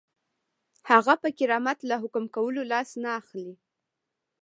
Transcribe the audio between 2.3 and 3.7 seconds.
کولو لاس نه اخلي.